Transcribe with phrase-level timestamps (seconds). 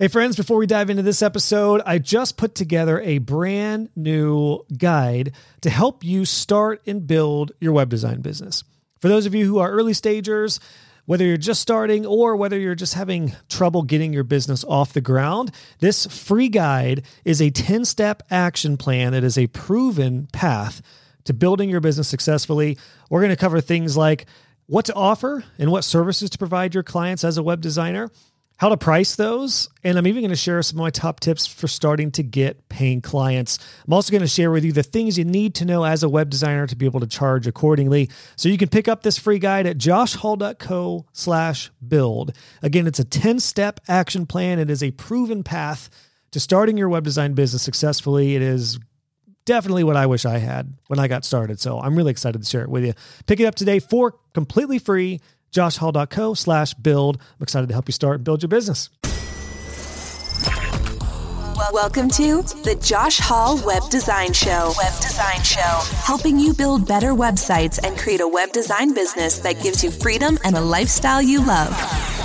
[0.00, 4.64] Hey, friends, before we dive into this episode, I just put together a brand new
[4.78, 5.32] guide
[5.62, 8.62] to help you start and build your web design business.
[9.00, 10.60] For those of you who are early stagers,
[11.06, 15.00] whether you're just starting or whether you're just having trouble getting your business off the
[15.00, 15.50] ground,
[15.80, 20.80] this free guide is a 10 step action plan that is a proven path
[21.24, 22.78] to building your business successfully.
[23.10, 24.26] We're going to cover things like
[24.66, 28.12] what to offer and what services to provide your clients as a web designer
[28.58, 31.46] how to price those, and I'm even going to share some of my top tips
[31.46, 33.58] for starting to get paying clients.
[33.86, 36.08] I'm also going to share with you the things you need to know as a
[36.08, 38.10] web designer to be able to charge accordingly.
[38.34, 42.32] So you can pick up this free guide at joshhall.co slash build.
[42.60, 44.58] Again, it's a 10-step action plan.
[44.58, 45.88] It is a proven path
[46.32, 48.34] to starting your web design business successfully.
[48.34, 48.80] It is
[49.44, 51.60] definitely what I wish I had when I got started.
[51.60, 52.92] So I'm really excited to share it with you.
[53.26, 55.20] Pick it up today for completely free
[55.50, 57.16] joshhall.co slash build.
[57.16, 58.90] I'm excited to help you start and build your business.
[61.72, 64.72] Welcome to the Josh Hall Web Design Show.
[64.78, 65.82] Web Design Show.
[66.02, 70.38] Helping you build better websites and create a web design business that gives you freedom
[70.44, 72.17] and a lifestyle you love.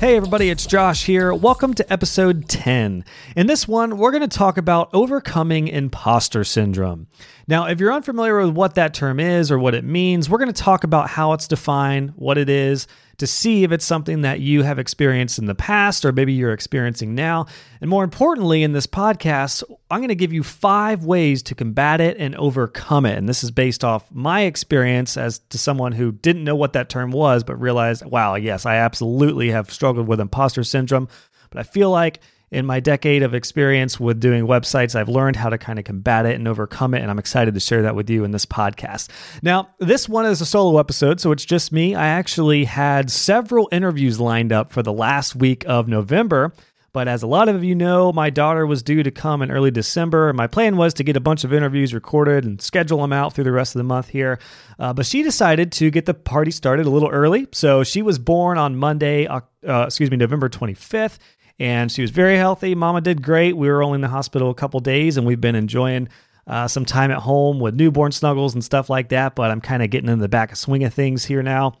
[0.00, 1.34] Hey, everybody, it's Josh here.
[1.34, 3.04] Welcome to episode 10.
[3.34, 7.08] In this one, we're going to talk about overcoming imposter syndrome.
[7.48, 10.52] Now, if you're unfamiliar with what that term is or what it means, we're going
[10.52, 12.86] to talk about how it's defined, what it is,
[13.18, 16.52] to see if it's something that you have experienced in the past or maybe you're
[16.52, 17.46] experiencing now.
[17.80, 22.00] And more importantly, in this podcast, I'm going to give you five ways to combat
[22.00, 23.18] it and overcome it.
[23.18, 26.88] And this is based off my experience as to someone who didn't know what that
[26.88, 31.08] term was, but realized, wow, yes, I absolutely have struggled with imposter syndrome.
[31.50, 35.50] But I feel like in my decade of experience with doing websites, I've learned how
[35.50, 37.02] to kind of combat it and overcome it.
[37.02, 39.08] And I'm excited to share that with you in this podcast.
[39.42, 41.94] Now, this one is a solo episode, so it's just me.
[41.94, 46.52] I actually had several interviews lined up for the last week of November.
[46.94, 49.70] But as a lot of you know, my daughter was due to come in early
[49.70, 50.32] December.
[50.32, 53.44] My plan was to get a bunch of interviews recorded and schedule them out through
[53.44, 54.38] the rest of the month here.
[54.78, 57.46] Uh, but she decided to get the party started a little early.
[57.52, 61.18] So she was born on Monday, uh, excuse me, November 25th
[61.58, 62.74] and she was very healthy.
[62.74, 63.56] Mama did great.
[63.56, 66.08] We were only in the hospital a couple days, and we've been enjoying
[66.46, 69.34] uh, some time at home with newborn snuggles and stuff like that.
[69.34, 71.74] But I'm kind of getting in the back of swing of things here now.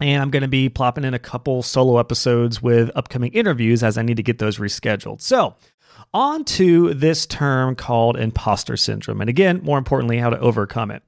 [0.00, 3.96] And I'm going to be plopping in a couple solo episodes with upcoming interviews as
[3.96, 5.20] I need to get those rescheduled.
[5.20, 5.54] So,
[6.12, 9.20] on to this term called imposter syndrome.
[9.20, 11.02] And again, more importantly, how to overcome it.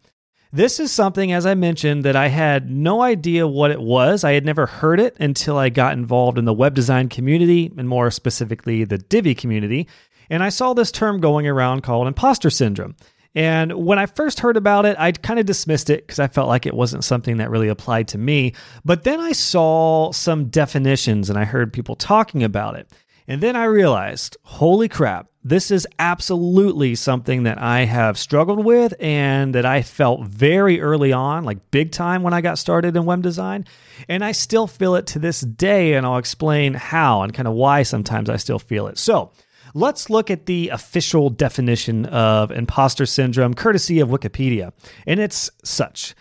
[0.55, 4.23] This is something, as I mentioned, that I had no idea what it was.
[4.23, 7.89] I had never heard it until I got involved in the web design community, and
[7.89, 9.89] more specifically, the Divi community.
[10.31, 12.95] And I saw this term going around called imposter syndrome.
[13.35, 16.47] And when I first heard about it, I kind of dismissed it because I felt
[16.47, 18.53] like it wasn't something that really applied to me.
[18.85, 22.89] But then I saw some definitions and I heard people talking about it.
[23.27, 28.95] And then I realized, holy crap, this is absolutely something that I have struggled with
[29.01, 33.05] and that I felt very early on, like big time when I got started in
[33.05, 33.65] web design.
[34.09, 37.55] And I still feel it to this day, and I'll explain how and kind of
[37.55, 38.99] why sometimes I still feel it.
[38.99, 39.33] So,
[39.73, 44.73] let's look at the official definition of imposter syndrome, courtesy of Wikipedia.
[45.07, 46.15] And it's such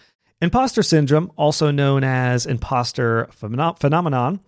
[0.43, 4.41] Imposter syndrome, also known as imposter phenomenon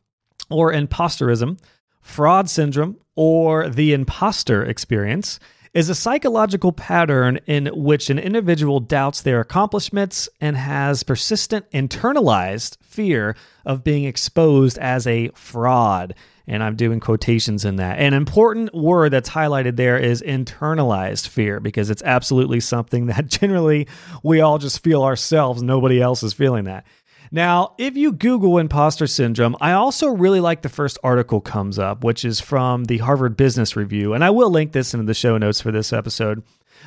[0.49, 1.57] or imposterism,
[2.05, 5.39] fraud syndrome, or the imposter experience
[5.73, 12.77] is a psychological pattern in which an individual doubts their accomplishments and has persistent internalized
[12.81, 13.35] fear
[13.65, 16.13] of being exposed as a fraud.
[16.47, 17.97] And I'm doing quotations in that.
[17.97, 23.87] An important word that's highlighted there is internalized fear because it's absolutely something that generally
[24.23, 25.63] we all just feel ourselves.
[25.63, 26.85] Nobody else is feeling that.
[27.35, 32.01] Now, if you Google imposter syndrome, I also really like the first article comes up,
[32.01, 35.37] which is from the Harvard Business Review, and I will link this into the show
[35.37, 36.43] notes for this episode.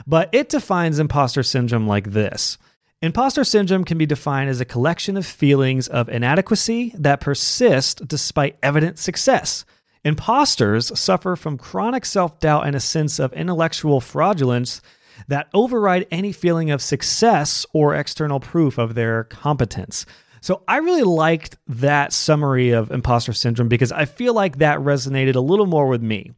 [0.07, 2.57] But it defines imposter syndrome like this.
[3.03, 8.57] Imposter syndrome can be defined as a collection of feelings of inadequacy that persist despite
[8.63, 9.67] evident success.
[10.03, 14.81] Imposters suffer from chronic self doubt and a sense of intellectual fraudulence
[15.27, 20.07] that override any feeling of success or external proof of their competence.
[20.41, 25.35] So I really liked that summary of imposter syndrome because I feel like that resonated
[25.35, 26.33] a little more with me.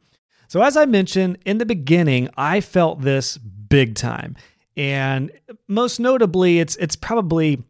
[0.49, 4.37] So as I mentioned in the beginning, I felt this big time.
[4.77, 5.31] And
[5.69, 7.63] most notably, it's it's probably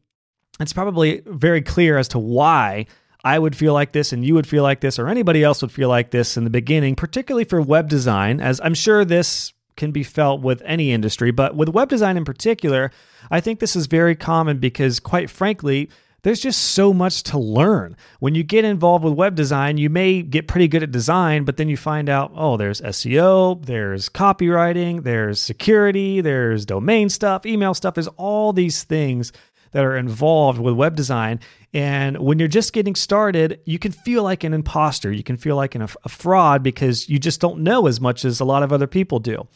[0.61, 2.87] it's probably very clear as to why
[3.25, 5.73] I would feel like this and you would feel like this or anybody else would
[5.73, 9.91] feel like this in the beginning, particularly for web design, as I'm sure this can
[9.91, 12.91] be felt with any industry, but with web design in particular,
[13.31, 15.91] I think this is very common because quite frankly,
[16.23, 17.97] there's just so much to learn.
[18.19, 21.57] When you get involved with web design, you may get pretty good at design, but
[21.57, 27.75] then you find out, oh, there's SEO, there's copywriting, there's security, there's domain stuff, email
[27.75, 27.95] stuff.
[27.95, 29.33] There's all these things
[29.73, 31.41] that are involved with web design.
[31.73, 35.13] And when you're just getting started, you can feel like an imposter.
[35.13, 38.41] You can feel like an, a fraud because you just don't know as much as
[38.41, 39.47] a lot of other people do.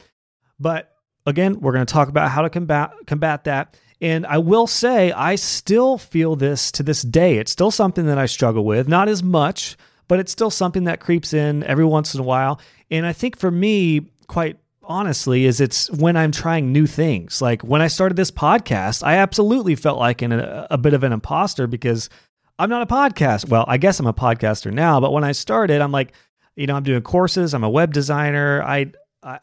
[0.61, 0.95] But
[1.27, 3.77] again, we're going to talk about how to combat combat that.
[4.01, 7.39] And I will say, I still feel this to this day.
[7.39, 9.77] It's still something that I struggle with, not as much,
[10.09, 12.61] but it's still something that creeps in every once in a while.
[12.91, 17.41] And I think for me, quite honestly, is it's when I'm trying new things.
[17.41, 21.05] Like when I started this podcast, I absolutely felt like an, a, a bit of
[21.05, 22.11] an imposter because
[22.59, 23.49] I'm not a podcast.
[23.49, 26.13] Well, I guess I'm a podcaster now, but when I started, I'm like,
[26.57, 27.55] you know, I'm doing courses.
[27.55, 28.63] I'm a web designer.
[28.63, 28.93] I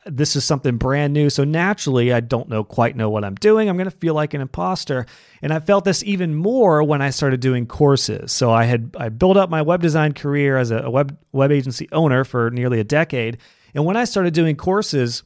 [0.05, 1.29] this is something brand new.
[1.29, 3.67] So naturally, I don't know quite know what I'm doing.
[3.67, 5.05] I'm going to feel like an imposter.
[5.41, 8.31] And I felt this even more when I started doing courses.
[8.31, 11.87] So I had I built up my web design career as a web web agency
[11.91, 13.39] owner for nearly a decade.
[13.73, 15.23] And when I started doing courses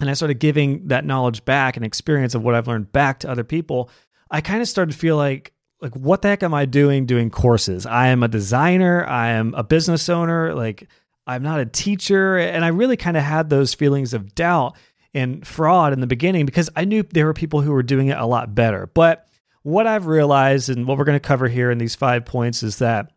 [0.00, 3.30] and I started giving that knowledge back and experience of what I've learned back to
[3.30, 3.90] other people,
[4.30, 5.52] I kind of started to feel like
[5.82, 7.84] like what the heck am I doing doing courses?
[7.84, 10.88] I am a designer, I am a business owner, like
[11.26, 12.36] I'm not a teacher.
[12.38, 14.76] And I really kind of had those feelings of doubt
[15.14, 18.18] and fraud in the beginning because I knew there were people who were doing it
[18.18, 18.88] a lot better.
[18.92, 19.28] But
[19.62, 22.78] what I've realized and what we're going to cover here in these five points is
[22.78, 23.12] that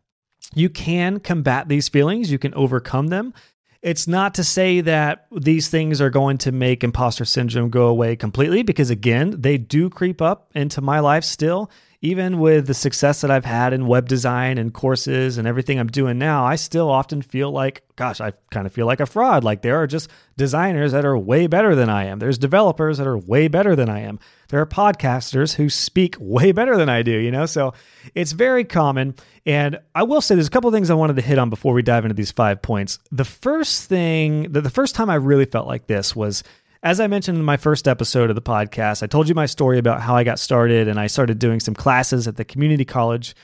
[0.53, 3.33] you can combat these feelings, you can overcome them.
[3.81, 8.15] It's not to say that these things are going to make imposter syndrome go away
[8.15, 11.69] completely because, again, they do creep up into my life still
[12.05, 15.87] even with the success that I've had in web design and courses and everything I'm
[15.87, 19.43] doing now, I still often feel like, gosh, I kind of feel like a fraud.
[19.43, 22.19] Like there are just designers that are way better than I am.
[22.19, 24.19] There's developers that are way better than I am.
[24.49, 27.47] There are podcasters who speak way better than I do, you know?
[27.47, 27.73] So
[28.13, 29.15] it's very common.
[29.47, 31.81] And I will say there's a couple things I wanted to hit on before we
[31.81, 32.99] dive into these five points.
[33.11, 36.43] The first thing, the, the first time I really felt like this was
[36.85, 39.79] as I mentioned in my first episode of the podcast, I told you my story
[39.79, 43.35] about how I got started and I started doing some classes at the community college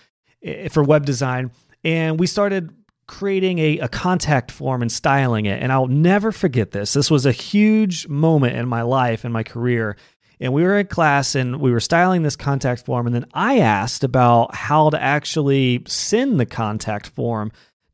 [0.43, 1.49] eh, for web design.
[1.83, 2.69] And we started
[3.07, 5.59] creating a, a contact form and styling it.
[5.59, 6.93] And I'll never forget this.
[6.93, 9.97] This was a huge moment in my life and my career.
[10.39, 13.07] And we were in class and we were styling this contact form.
[13.07, 17.51] And then I asked about how to actually send the contact form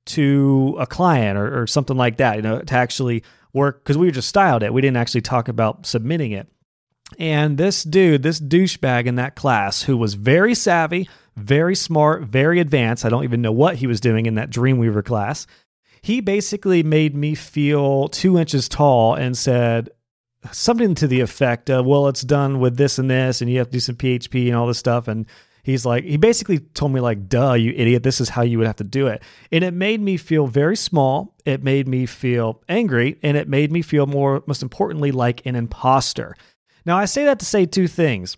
[0.07, 3.23] to a client or, or something like that, you know, to actually
[3.57, 4.73] work because we just styled it.
[4.73, 6.47] We didn't actually talk about submitting it.
[7.19, 12.59] And this dude, this douchebag in that class, who was very savvy, very smart, very
[12.59, 15.47] advanced, I don't even know what he was doing in that Dreamweaver class.
[16.01, 19.89] He basically made me feel two inches tall and said
[20.51, 23.67] something to the effect of, well, it's done with this and this, and you have
[23.67, 25.07] to do some PHP and all this stuff.
[25.07, 25.25] And
[25.67, 28.67] he's like, he basically told me, like, duh, you idiot, this is how you would
[28.67, 29.21] have to do it.
[29.51, 31.35] And it made me feel very small.
[31.45, 33.19] It made me feel angry.
[33.21, 36.35] And it made me feel more, most importantly, like an imposter.
[36.85, 38.37] Now, I say that to say two things.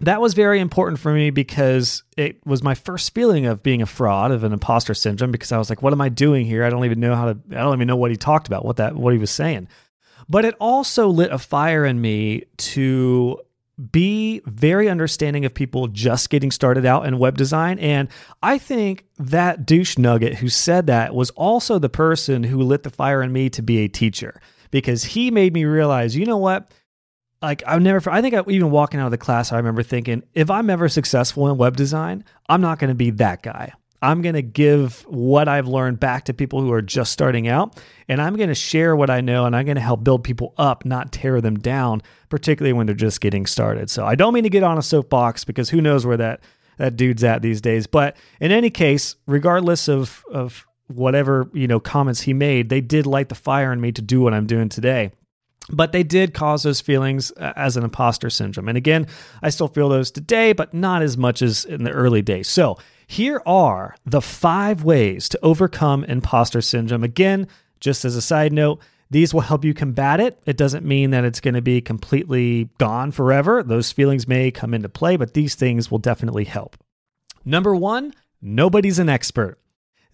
[0.00, 3.86] That was very important for me because it was my first feeling of being a
[3.86, 6.64] fraud, of an imposter syndrome, because I was like, what am I doing here?
[6.64, 8.78] I don't even know how to, I don't even know what he talked about, what
[8.78, 9.68] that, what he was saying.
[10.28, 13.38] But it also lit a fire in me to
[13.90, 17.78] be very understanding of people just getting started out in web design.
[17.78, 18.08] And
[18.42, 22.90] I think that douche nugget who said that was also the person who lit the
[22.90, 24.40] fire in me to be a teacher
[24.70, 26.70] because he made me realize, you know what?
[27.42, 30.22] Like I've never, I think I, even walking out of the class, I remember thinking,
[30.34, 33.72] if I'm ever successful in web design, I'm not going to be that guy.
[34.04, 37.80] I'm going to give what I've learned back to people who are just starting out,
[38.06, 40.52] and I'm going to share what I know, and I'm going to help build people
[40.58, 43.88] up, not tear them down, particularly when they're just getting started.
[43.88, 46.40] So I don't mean to get on a soapbox because who knows where that
[46.76, 47.86] that dude's at these days.
[47.86, 53.06] But in any case, regardless of of whatever you know comments he made, they did
[53.06, 55.12] light the fire in me to do what I'm doing today
[55.70, 58.68] but they did cause those feelings uh, as an imposter syndrome.
[58.68, 59.06] And again,
[59.42, 62.48] I still feel those today, but not as much as in the early days.
[62.48, 67.04] So here are the five ways to overcome imposter syndrome.
[67.04, 67.48] Again,
[67.80, 68.80] just as a side note,
[69.10, 70.42] these will help you combat it.
[70.46, 73.62] It doesn't mean that it's going to be completely gone forever.
[73.62, 76.76] Those feelings may come into play, but these things will definitely help.
[77.44, 79.58] Number one, nobody's an expert.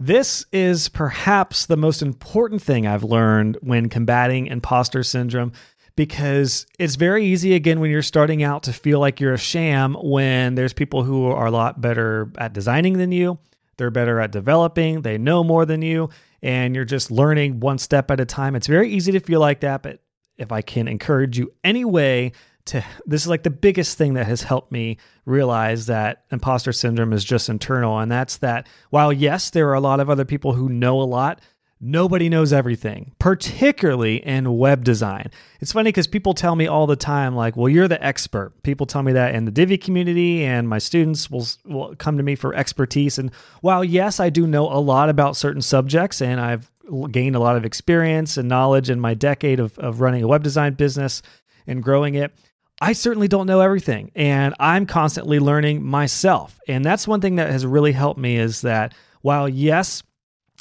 [0.03, 5.53] This is perhaps the most important thing I've learned when combating imposter syndrome
[5.95, 9.95] because it's very easy again when you're starting out to feel like you're a sham
[10.03, 13.39] when there's people who are a lot better at designing than you
[13.77, 16.09] they're better at developing they know more than you
[16.41, 18.57] and you're just learning one step at a time.
[18.57, 20.01] It's very easy to feel like that but
[20.39, 22.33] if i can encourage you anyway
[22.71, 24.97] to this is like the biggest thing that has helped me
[25.27, 29.81] realize that imposter syndrome is just internal and that's that while yes there are a
[29.81, 31.41] lot of other people who know a lot
[31.81, 35.31] nobody knows everything particularly in web design.
[35.61, 38.63] It's funny because people tell me all the time like well you're the expert.
[38.63, 42.23] People tell me that in the divi community and my students will, will come to
[42.23, 43.31] me for expertise and
[43.63, 46.71] while yes i do know a lot about certain subjects and i've
[47.11, 50.43] gained a lot of experience and knowledge in my decade of, of running a web
[50.43, 51.23] design business
[51.67, 52.35] and growing it
[52.81, 56.59] I certainly don't know everything and I'm constantly learning myself.
[56.67, 60.03] And that's one thing that has really helped me is that while yes,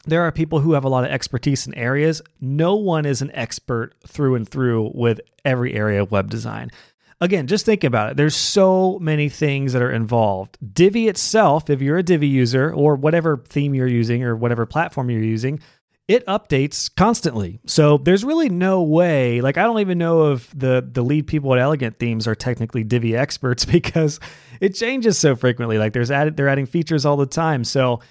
[0.06, 3.32] there are people who have a lot of expertise in areas, no one is an
[3.34, 6.72] expert through and through with every area of web design.
[7.22, 8.18] Again, just think about it.
[8.18, 10.58] There's so many things that are involved.
[10.74, 15.10] Divi itself, if you're a Divi user or whatever theme you're using or whatever platform
[15.10, 15.60] you're using,
[16.10, 17.60] it updates constantly.
[17.68, 21.54] So there's really no way, like I don't even know if the the lead people
[21.54, 24.20] at Elegant Themes are technically Divi experts because
[24.60, 25.78] it changes so frequently.
[25.78, 27.64] Like there's added they're adding features all the time.
[27.64, 28.02] So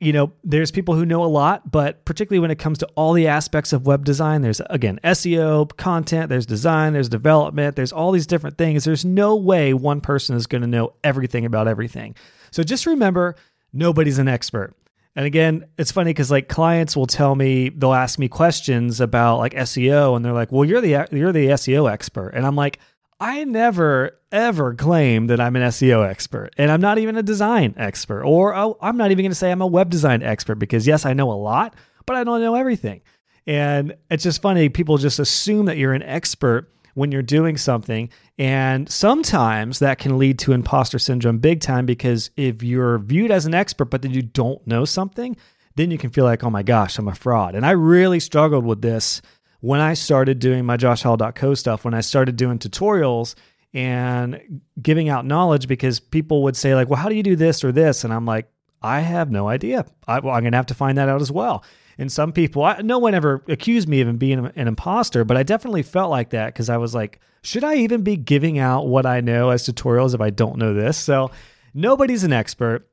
[0.00, 3.12] you know, there's people who know a lot, but particularly when it comes to all
[3.12, 8.10] the aspects of web design, there's again SEO, content, there's design, there's development, there's all
[8.10, 8.82] these different things.
[8.82, 12.16] There's no way one person is going to know everything about everything.
[12.50, 13.36] So just remember,
[13.72, 14.74] nobody's an expert.
[15.14, 19.38] And again, it's funny because like clients will tell me they'll ask me questions about
[19.38, 22.78] like SEO, and they're like, "Well, you're the you're the SEO expert," and I'm like,
[23.20, 27.74] I never ever claim that I'm an SEO expert, and I'm not even a design
[27.76, 30.86] expert, or oh, I'm not even going to say I'm a web design expert because
[30.86, 31.74] yes, I know a lot,
[32.06, 33.02] but I don't know everything.
[33.46, 38.08] And it's just funny; people just assume that you're an expert when you're doing something.
[38.38, 43.46] And sometimes that can lead to imposter syndrome big time because if you're viewed as
[43.46, 45.36] an expert, but then you don't know something,
[45.76, 47.54] then you can feel like, oh my gosh, I'm a fraud.
[47.54, 49.22] And I really struggled with this
[49.60, 53.34] when I started doing my joshhall.co stuff, when I started doing tutorials
[53.72, 57.64] and giving out knowledge because people would say like, well, how do you do this
[57.64, 58.04] or this?
[58.04, 58.50] And I'm like,
[58.82, 59.86] I have no idea.
[60.06, 61.64] I, I'm going to have to find that out as well.
[61.98, 65.42] And some people, I, no one ever accused me of being an imposter, but I
[65.42, 69.06] definitely felt like that because I was like, should I even be giving out what
[69.06, 70.96] I know as tutorials if I don't know this?
[70.96, 71.30] So
[71.74, 72.88] nobody's an expert.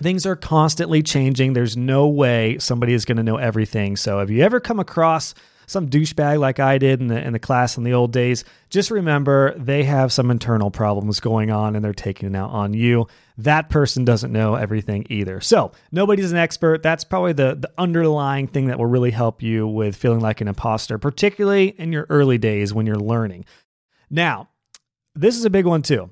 [0.00, 1.54] Things are constantly changing.
[1.54, 3.96] There's no way somebody is going to know everything.
[3.96, 5.34] So if you ever come across
[5.66, 8.90] some douchebag like I did in the in the class in the old days, just
[8.90, 13.06] remember they have some internal problems going on and they're taking it out on you.
[13.38, 15.40] That person doesn't know everything either.
[15.40, 16.82] So nobody's an expert.
[16.82, 20.48] That's probably the the underlying thing that will really help you with feeling like an
[20.48, 23.44] imposter, particularly in your early days when you're learning.
[24.08, 24.48] Now,
[25.14, 26.10] this is a big one too.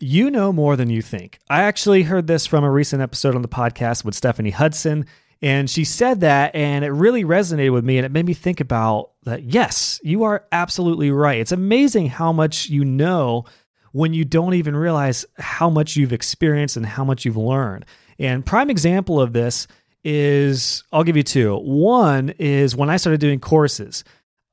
[0.00, 1.40] You know more than you think.
[1.50, 5.06] I actually heard this from a recent episode on the podcast with Stephanie Hudson.
[5.40, 7.98] And she said that, and it really resonated with me.
[7.98, 9.44] And it made me think about that.
[9.44, 11.38] Yes, you are absolutely right.
[11.38, 13.44] It's amazing how much you know
[13.92, 17.84] when you don't even realize how much you've experienced and how much you've learned.
[18.18, 19.68] And prime example of this
[20.04, 21.56] is I'll give you two.
[21.56, 24.04] One is when I started doing courses.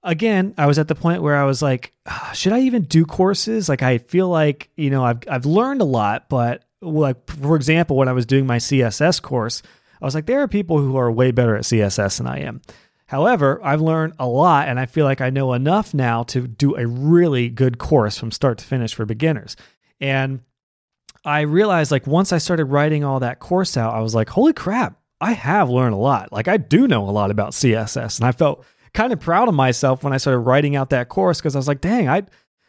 [0.04, 3.06] Again, I was at the point where I was like, ah, should I even do
[3.06, 3.68] courses?
[3.68, 7.98] Like I feel like, you know, I've I've learned a lot, but like for example,
[7.98, 9.64] when I was doing my CSS course,
[10.06, 12.62] I was like, there are people who are way better at CSS than I am.
[13.08, 16.76] However, I've learned a lot and I feel like I know enough now to do
[16.76, 19.56] a really good course from start to finish for beginners.
[20.00, 20.42] And
[21.24, 24.54] I realized like once I started writing all that course out, I was like, holy
[24.54, 26.32] crap, I have learned a lot.
[26.32, 28.20] Like I do know a lot about CSS.
[28.20, 31.40] And I felt kind of proud of myself when I started writing out that course
[31.40, 32.26] because I was like, dang, I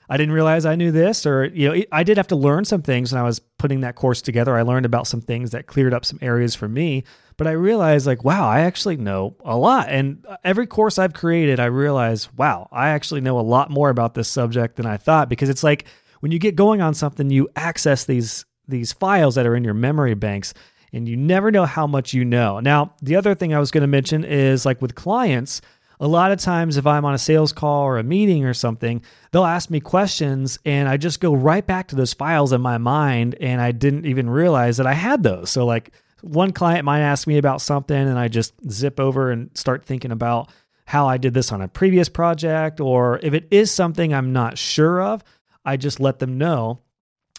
[0.09, 2.83] I didn't realize I knew this, or you know, I did have to learn some
[2.83, 4.57] things when I was putting that course together.
[4.57, 7.05] I learned about some things that cleared up some areas for me,
[7.37, 9.89] but I realized like, wow, I actually know a lot.
[9.89, 13.91] And uh, every course I've created, I realize, wow, I actually know a lot more
[13.91, 15.87] about this subject than I thought because it's like
[16.21, 19.75] when you get going on something, you access these these files that are in your
[19.75, 20.53] memory banks
[20.93, 22.59] and you never know how much you know.
[22.61, 25.61] Now, the other thing I was going to mention is like with clients,
[25.99, 29.03] a lot of times if I'm on a sales call or a meeting or something,
[29.31, 32.79] they'll ask me questions and I just go right back to those files in my
[32.79, 35.51] mind and I didn't even realize that I had those.
[35.51, 39.57] So like one client might ask me about something and I just zip over and
[39.57, 40.51] start thinking about
[40.85, 44.59] how I did this on a previous project or if it is something I'm not
[44.59, 45.25] sure of,
[45.65, 46.81] I just let them know.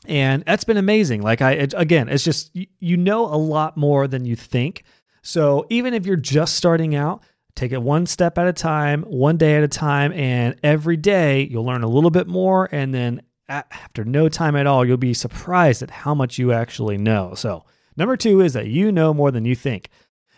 [0.05, 1.21] And that's been amazing.
[1.21, 4.83] Like I it, again, it's just you know a lot more than you think.
[5.21, 7.23] So even if you're just starting out,
[7.57, 11.47] Take it one step at a time, one day at a time, and every day
[11.49, 12.69] you'll learn a little bit more.
[12.71, 16.99] And then after no time at all, you'll be surprised at how much you actually
[16.99, 17.33] know.
[17.33, 19.89] So, number two is that you know more than you think.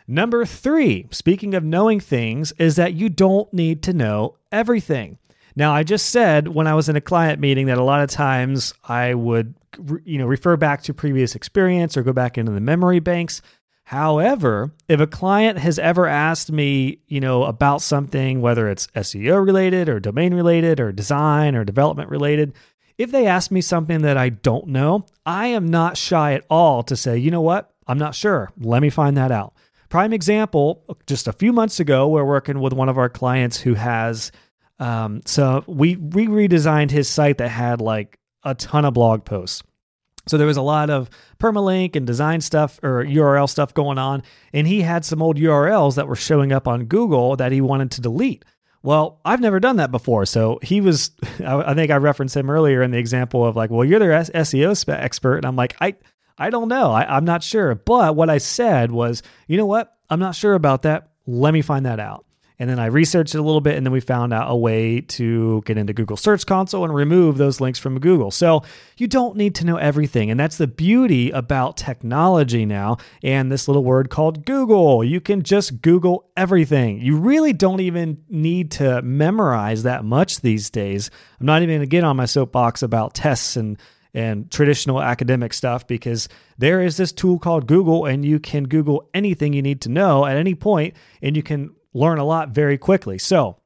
[0.07, 5.17] Number three, speaking of knowing things, is that you don't need to know everything.
[5.57, 8.09] Now, I just said when I was in a client meeting that a lot of
[8.09, 9.55] times I would,
[10.05, 13.41] you know, refer back to previous experience or go back into the memory banks.
[13.89, 19.43] However, if a client has ever asked me, you know, about something, whether it's SEO
[19.43, 22.53] related or domain related or design or development related,
[22.99, 26.83] if they ask me something that I don't know, I am not shy at all
[26.83, 28.51] to say, you know what, I'm not sure.
[28.59, 29.55] Let me find that out.
[29.89, 33.73] Prime example, just a few months ago, we're working with one of our clients who
[33.73, 34.31] has
[34.77, 39.63] um, so we we redesigned his site that had like a ton of blog posts.
[40.29, 41.09] So there was a lot of
[41.39, 45.95] permalink and design stuff or URL stuff going on, and he had some old URLs
[45.95, 48.45] that were showing up on Google that he wanted to delete.
[48.81, 50.25] Well, I've never done that before.
[50.25, 51.11] So he was,
[51.45, 54.87] I think I referenced him earlier in the example of like, well, you're the SEO
[54.87, 55.37] expert.
[55.37, 55.95] And I'm like, I,
[56.37, 56.91] I don't know.
[56.91, 57.75] I, I'm not sure.
[57.75, 59.93] But what I said was, you know what?
[60.09, 61.09] I'm not sure about that.
[61.27, 62.25] Let me find that out.
[62.59, 64.99] And then I researched it a little bit, and then we found out a way
[64.99, 68.31] to get into Google Search Console and remove those links from Google.
[68.31, 68.63] So
[68.97, 70.29] you don't need to know everything.
[70.29, 75.05] And that's the beauty about technology now and this little word called Google.
[75.05, 76.99] You can just Google everything.
[76.99, 81.09] You really don't even need to memorize that much these days.
[81.39, 83.79] I'm not even going to get on my soapbox about tests and
[84.13, 89.07] and traditional academic stuff because there is this tool called Google and you can Google
[89.13, 92.77] anything you need to know at any point and you can learn a lot very
[92.77, 93.17] quickly.
[93.17, 93.57] So,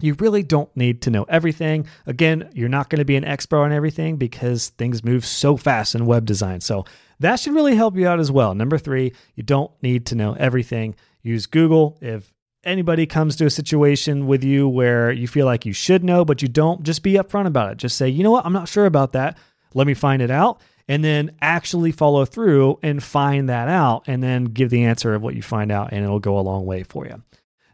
[0.00, 1.86] you really don't need to know everything.
[2.06, 5.94] Again, you're not going to be an expert on everything because things move so fast
[5.94, 6.60] in web design.
[6.60, 6.84] So,
[7.20, 8.54] that should really help you out as well.
[8.54, 10.96] Number three, you don't need to know everything.
[11.22, 11.98] Use Google.
[12.00, 12.32] If
[12.64, 16.42] anybody comes to a situation with you where you feel like you should know, but
[16.42, 17.78] you don't, just be upfront about it.
[17.78, 19.38] Just say, you know what, I'm not sure about that.
[19.74, 20.60] Let me find it out.
[20.88, 25.22] And then actually follow through and find that out and then give the answer of
[25.22, 27.22] what you find out, and it'll go a long way for you.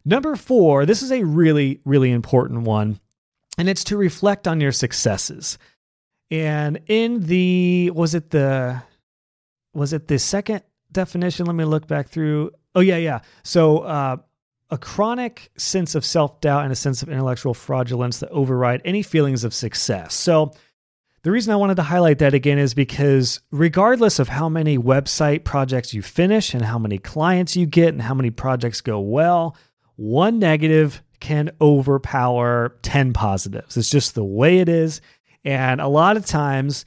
[0.09, 2.99] Number four, this is a really, really important one,
[3.59, 5.59] and it's to reflect on your successes.
[6.31, 8.83] And in the, was it the,
[9.75, 11.45] was it the second definition?
[11.45, 12.53] Let me look back through.
[12.75, 13.21] Oh, yeah, yeah.
[13.43, 14.17] So, uh,
[14.71, 19.03] a chronic sense of self doubt and a sense of intellectual fraudulence that override any
[19.03, 20.15] feelings of success.
[20.15, 20.53] So,
[21.23, 25.45] the reason I wanted to highlight that again is because regardless of how many website
[25.45, 29.55] projects you finish and how many clients you get and how many projects go well,
[29.99, 33.77] one negative can overpower 10 positives.
[33.77, 35.01] It's just the way it is.
[35.45, 36.85] And a lot of times,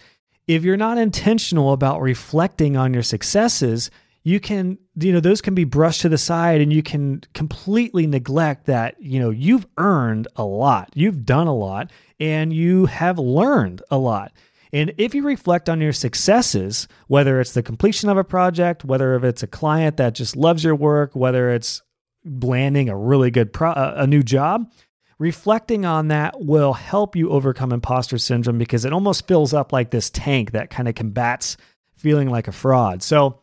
[0.47, 3.91] if you're not intentional about reflecting on your successes,
[4.23, 8.07] you can, you know, those can be brushed to the side and you can completely
[8.07, 13.19] neglect that, you know, you've earned a lot, you've done a lot, and you have
[13.19, 14.31] learned a lot.
[14.71, 19.15] And if you reflect on your successes, whether it's the completion of a project, whether
[19.15, 21.81] if it's a client that just loves your work, whether it's
[22.23, 24.71] landing a really good pro- a new job
[25.17, 29.91] reflecting on that will help you overcome imposter syndrome because it almost fills up like
[29.91, 31.57] this tank that kind of combats
[31.95, 33.39] feeling like a fraud so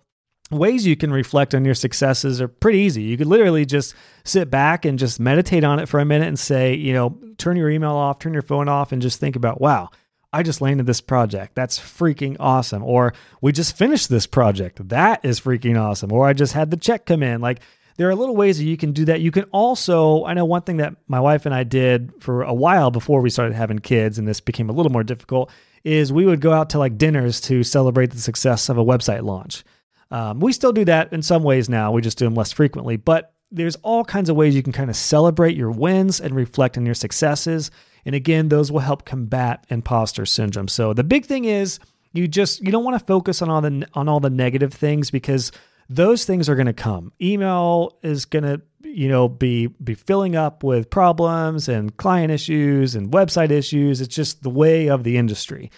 [0.51, 4.51] ways you can reflect on your successes are pretty easy you could literally just sit
[4.51, 7.71] back and just meditate on it for a minute and say you know turn your
[7.71, 9.89] email off turn your phone off and just think about wow
[10.33, 11.55] I just landed this project.
[11.55, 12.85] That's freaking awesome.
[12.85, 14.89] Or we just finished this project.
[14.89, 16.13] That is freaking awesome.
[16.13, 17.41] Or I just had the check come in.
[17.41, 17.61] Like
[17.99, 19.21] there are little ways that you can do that.
[19.21, 22.55] You can also, I know one thing that my wife and I did for a
[22.55, 25.51] while before we started having kids, and this became a little more difficult,
[25.83, 29.25] is we would go out to like dinners to celebrate the success of a website
[29.25, 29.65] launch.
[30.13, 31.91] Um, we still do that in some ways now.
[31.91, 34.91] We just do them less frequently, but there's all kinds of ways you can kind
[34.91, 37.71] of celebrate your wins and reflect on your successes.
[38.07, 40.69] And again, those will help combat imposter syndrome.
[40.69, 41.81] So the big thing is
[42.13, 45.11] you just you don't want to focus on all the on all the negative things
[45.11, 45.51] because
[45.89, 47.13] those things are going to come.
[47.21, 52.95] Email is going to you know be be filling up with problems and client issues
[52.95, 54.01] and website issues.
[54.01, 55.71] It's just the way of the industry.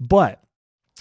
[0.00, 0.42] But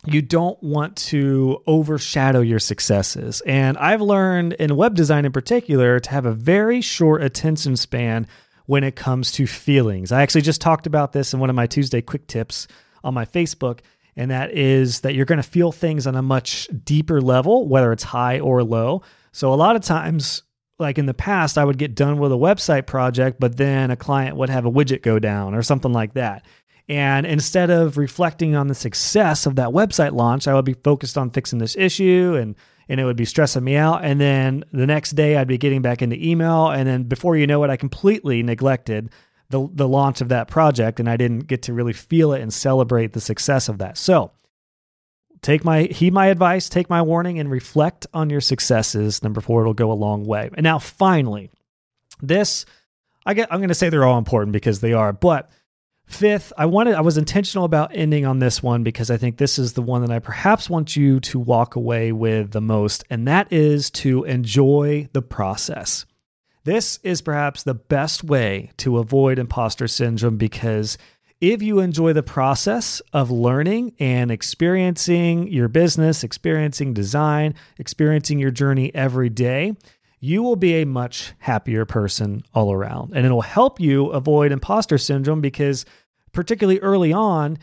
[0.05, 3.41] you don't want to overshadow your successes.
[3.45, 8.27] And I've learned in web design in particular to have a very short attention span
[8.65, 10.11] when it comes to feelings.
[10.11, 12.67] I actually just talked about this in one of my Tuesday quick tips
[13.03, 13.79] on my Facebook
[14.15, 17.91] and that is that you're going to feel things on a much deeper level, whether
[17.91, 19.01] it's high or low.
[19.31, 20.43] So, a lot of times,
[20.79, 23.95] like in the past, I would get done with a website project, but then a
[23.95, 26.45] client would have a widget go down or something like that.
[26.89, 31.17] And instead of reflecting on the success of that website launch, I would be focused
[31.17, 32.55] on fixing this issue and
[32.89, 34.03] and it would be stressing me out.
[34.03, 36.67] And then the next day I'd be getting back into email.
[36.67, 39.11] And then before you know it, I completely neglected
[39.51, 42.53] the the launch of that project and I didn't get to really feel it and
[42.53, 43.97] celebrate the success of that.
[43.97, 44.31] So,
[45.41, 49.23] take my heed my advice, take my warning and reflect on your successes.
[49.23, 50.49] Number 4 it'll go a long way.
[50.55, 51.51] And now finally,
[52.21, 52.65] this
[53.25, 55.49] I get I'm going to say they're all important because they are, but
[56.11, 59.57] Fifth, I wanted I was intentional about ending on this one because I think this
[59.57, 63.27] is the one that I perhaps want you to walk away with the most, and
[63.29, 66.05] that is to enjoy the process.
[66.63, 70.97] This is perhaps the best way to avoid imposter syndrome because
[71.39, 78.51] if you enjoy the process of learning and experiencing your business, experiencing design, experiencing your
[78.51, 79.75] journey every day,
[80.19, 83.13] you will be a much happier person all around.
[83.15, 85.83] And it'll help you avoid imposter syndrome because,
[86.31, 87.57] particularly early on,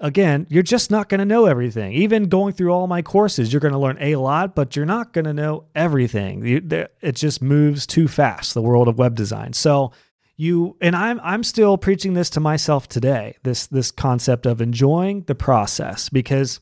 [0.00, 1.92] again, you're just not going to know everything.
[1.92, 5.12] Even going through all my courses, you're going to learn a lot, but you're not
[5.12, 6.42] going to know everything.
[6.44, 9.52] it just moves too fast, the world of web design.
[9.52, 9.92] So,
[10.38, 13.36] you and I'm I'm still preaching this to myself today.
[13.42, 16.60] This this concept of enjoying the process because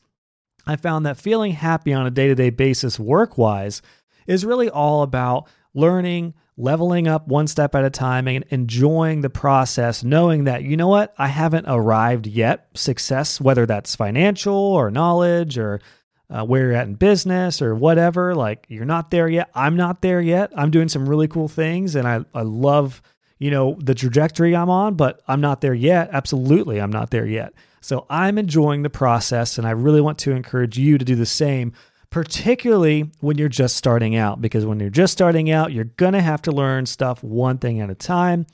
[0.65, 3.81] I found that feeling happy on a day-to-day basis work-wise
[4.27, 9.29] is really all about learning, leveling up one step at a time and enjoying the
[9.29, 12.67] process, knowing that, you know what, I haven't arrived yet.
[12.73, 15.81] Success, whether that's financial or knowledge or
[16.29, 19.49] uh, where you're at in business or whatever, like you're not there yet.
[19.53, 20.51] I'm not there yet.
[20.55, 23.01] I'm doing some really cool things and I, I love,
[23.37, 26.09] you know, the trajectory I'm on, but I'm not there yet.
[26.11, 27.53] Absolutely, I'm not there yet.
[27.81, 31.25] So I'm enjoying the process and I really want to encourage you to do the
[31.25, 31.73] same
[32.09, 36.21] particularly when you're just starting out, because when you're just starting out, you're going to
[36.21, 38.45] have to learn stuff one thing at a time.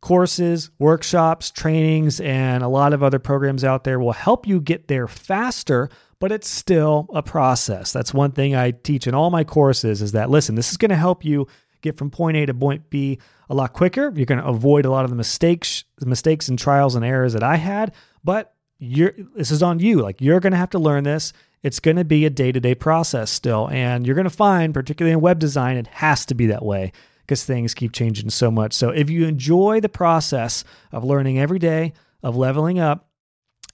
[0.00, 4.88] Courses, workshops, trainings, and a lot of other programs out there will help you get
[4.88, 5.88] there faster,
[6.18, 7.92] but it's still a process.
[7.92, 10.90] That's one thing I teach in all my courses is that listen, this is going
[10.90, 11.46] to help you
[11.82, 14.12] get from point A to point B a lot quicker.
[14.14, 17.34] You're going to avoid a lot of the mistakes, the mistakes and trials and errors
[17.34, 20.00] that I had, but you're this is on you.
[20.00, 22.60] Like you're going to have to learn this it's going to be a day to
[22.60, 23.68] day process still.
[23.70, 26.92] And you're going to find, particularly in web design, it has to be that way
[27.20, 28.72] because things keep changing so much.
[28.72, 33.08] So if you enjoy the process of learning every day, of leveling up,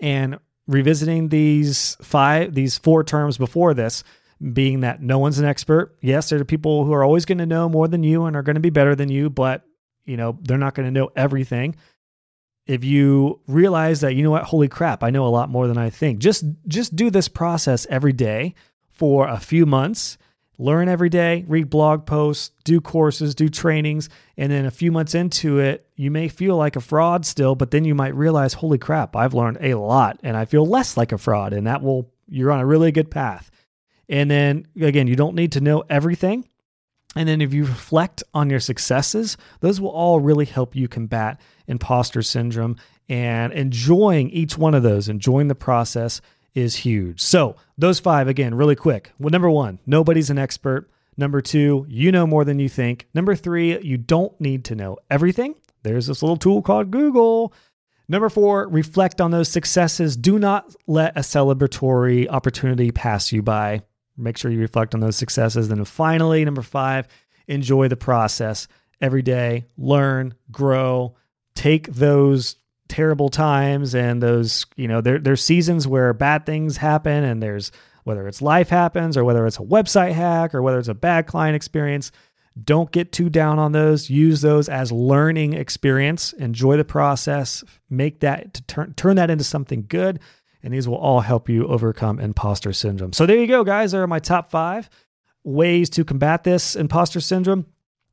[0.01, 4.05] and revisiting these five, these four terms before this,
[4.53, 5.97] being that no one's an expert.
[6.01, 8.43] Yes, there are people who are always going to know more than you and are
[8.43, 9.65] going to be better than you, but
[10.05, 11.75] you know, they're not going to know everything
[12.69, 15.79] if you realize that you know what holy crap i know a lot more than
[15.79, 16.19] i think.
[16.19, 18.55] Just just do this process every day
[18.91, 20.19] for a few months.
[20.61, 25.15] Learn every day read blog posts do courses do trainings and then a few months
[25.15, 28.77] into it you may feel like a fraud still but then you might realize holy
[28.77, 32.11] crap i've learned a lot and i feel less like a fraud and that will
[32.29, 33.51] you're on a really good path.
[34.09, 36.49] And then again you don't need to know everything
[37.17, 41.41] and then if you reflect on your successes, those will all really help you combat
[41.67, 42.77] imposter syndrome.
[43.09, 46.21] And enjoying each one of those, enjoying the process
[46.55, 47.23] is huge.
[47.23, 49.13] So, those five, again, really quick.
[49.19, 50.91] Well, number one, nobody's an expert.
[51.17, 53.07] Number two, you know more than you think.
[53.15, 55.55] Number three, you don't need to know everything.
[55.83, 57.55] There's this little tool called Google.
[58.09, 60.17] Number four, reflect on those successes.
[60.17, 63.83] Do not let a celebratory opportunity pass you by.
[64.19, 65.69] Make sure you reflect on those successes.
[65.69, 67.07] Then finally, number five,
[67.47, 68.69] enjoy the process
[69.01, 69.67] every day.
[69.77, 71.17] Learn, grow,
[71.55, 72.57] take those
[72.89, 77.71] terrible times and those, you know, there, there's seasons where bad things happen and there's
[78.05, 81.27] whether it's life happens or whether it's a website hack or whether it's a bad
[81.27, 82.11] client experience.
[82.65, 84.11] Don't get too down on those.
[84.11, 86.33] Use those as learning experience.
[86.33, 87.63] Enjoy the process.
[87.91, 90.21] Make that to turn turn that into something good
[90.63, 93.13] and these will all help you overcome imposter syndrome.
[93.13, 93.93] So there you go, guys.
[93.93, 94.89] There are my top five
[95.45, 97.67] ways to combat this imposter syndrome.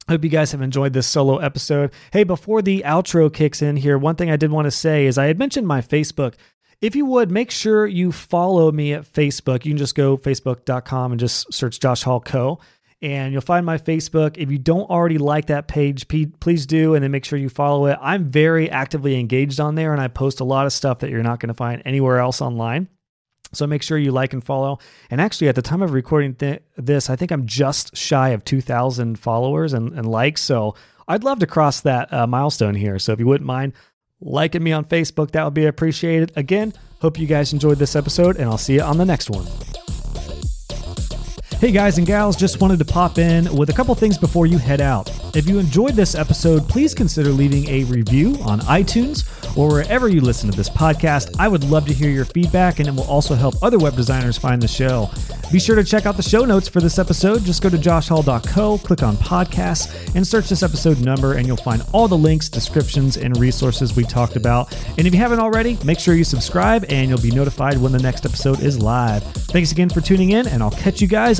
[0.07, 1.91] I hope you guys have enjoyed this solo episode.
[2.13, 5.17] Hey, before the outro kicks in here, one thing I did want to say is
[5.17, 6.35] I had mentioned my Facebook.
[6.81, 9.65] If you would, make sure you follow me at Facebook.
[9.65, 12.59] You can just go facebook.com and just search Josh Hall Co
[13.05, 14.35] and you'll find my Facebook.
[14.35, 17.85] If you don't already like that page, please do, and then make sure you follow
[17.85, 17.99] it.
[18.01, 21.21] I'm very actively engaged on there, and I post a lot of stuff that you're
[21.21, 22.87] not going to find anywhere else online.
[23.53, 24.79] So make sure you like and follow.
[25.11, 28.43] And actually, at the time of recording th- this, I think I'm just shy of
[28.43, 30.41] 2,000 followers and, and, likes.
[30.41, 30.73] So
[31.07, 32.97] I'd love to cross that uh, milestone here.
[32.97, 33.73] So if you wouldn't mind
[34.19, 36.31] liking me on Facebook, that would be appreciated.
[36.35, 39.45] Again, hope you guys enjoyed this episode, and I'll see you on the next one.
[41.65, 44.59] Hey guys and gals, just wanted to pop in with a couple things before you
[44.59, 45.09] head out.
[45.35, 49.25] If you enjoyed this episode, please consider leaving a review on iTunes
[49.57, 51.35] or wherever you listen to this podcast.
[51.39, 54.37] I would love to hear your feedback and it will also help other web designers
[54.37, 55.09] find the show.
[55.51, 57.43] Be sure to check out the show notes for this episode.
[57.43, 61.83] Just go to joshhall.co, click on podcasts, and search this episode number, and you'll find
[61.91, 64.75] all the links, descriptions, and resources we talked about.
[64.97, 67.99] And if you haven't already, make sure you subscribe and you'll be notified when the
[67.99, 69.23] next episode is live.
[69.23, 71.39] Thanks again for tuning in, and I'll catch you guys